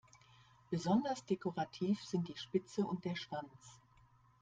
[0.71, 3.77] Besonders dekorativ sind die Spitze und der Schwanz.